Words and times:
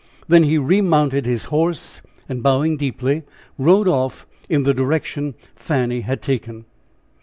Then 0.27 0.45
he 0.45 0.57
remounted 0.57 1.27
his 1.27 1.43
horse, 1.43 2.01
and 2.27 2.41
bowing 2.41 2.75
deeply, 2.75 3.21
rode 3.59 3.87
off 3.87 4.25
in 4.49 4.63
the 4.63 4.73
direction 4.73 5.35
Fanny 5.55 6.01
had 6.01 6.23
taken. 6.23 6.65